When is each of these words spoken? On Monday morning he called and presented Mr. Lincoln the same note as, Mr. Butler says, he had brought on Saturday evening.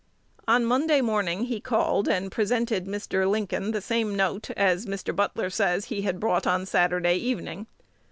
On 0.47 0.65
Monday 0.65 0.99
morning 0.99 1.43
he 1.43 1.59
called 1.61 2.07
and 2.07 2.31
presented 2.31 2.87
Mr. 2.87 3.29
Lincoln 3.29 3.69
the 3.69 3.81
same 3.81 4.15
note 4.15 4.49
as, 4.57 4.87
Mr. 4.87 5.15
Butler 5.15 5.51
says, 5.51 5.85
he 5.85 6.01
had 6.01 6.19
brought 6.19 6.47
on 6.47 6.65
Saturday 6.65 7.17
evening. 7.17 7.67